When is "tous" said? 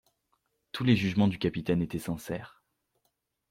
0.71-0.83